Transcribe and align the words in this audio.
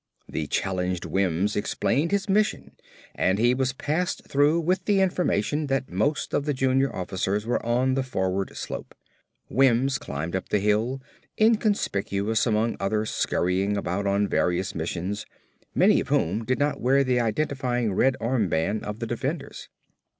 The 0.27 0.47
challenged 0.47 1.05
Wims 1.05 1.55
explained 1.55 2.09
his 2.09 2.27
mission 2.27 2.71
and 3.13 3.37
he 3.37 3.53
was 3.53 3.71
passed 3.71 4.25
through 4.27 4.59
with 4.59 4.85
the 4.85 4.99
information 4.99 5.67
that 5.67 5.91
most 5.91 6.33
of 6.33 6.45
the 6.45 6.55
junior 6.55 6.91
officers 6.91 7.45
were 7.45 7.63
on 7.63 7.93
the 7.93 8.01
forward 8.01 8.57
slope. 8.57 8.95
Wims 9.47 9.99
climbed 9.99 10.35
up 10.35 10.49
the 10.49 10.57
hill, 10.57 11.03
inconspicuous 11.39 12.47
among 12.47 12.77
others 12.79 13.11
scurrying 13.11 13.77
about 13.77 14.07
on 14.07 14.27
various 14.27 14.73
missions, 14.73 15.27
many 15.75 15.99
of 15.99 16.07
whom 16.07 16.45
did 16.45 16.57
not 16.57 16.81
wear 16.81 17.03
the 17.03 17.19
identifying 17.19 17.93
red 17.93 18.17
armband 18.19 18.81
of 18.81 18.97
the 19.01 19.05
defenders. 19.05 19.69